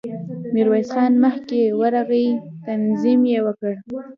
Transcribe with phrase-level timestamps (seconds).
[0.53, 2.27] ميرويس خان مخکې ورغی،
[2.65, 3.73] تعظيم يې وکړ.